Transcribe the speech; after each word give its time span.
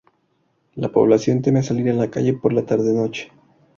La 0.73 0.89
población 0.89 1.43
teme 1.43 1.61
salir 1.61 1.87
a 1.91 1.93
la 1.93 2.09
calle 2.09 2.33
por 2.33 2.53
la 2.53 2.65
tarde 2.65 2.91
noche. 2.91 3.29